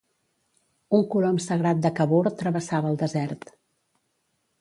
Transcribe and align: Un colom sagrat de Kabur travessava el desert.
Un 0.99 1.03
colom 1.15 1.37
sagrat 1.47 1.83
de 1.83 1.91
Kabur 1.99 2.21
travessava 2.39 2.91
el 2.93 2.97
desert. 3.03 3.53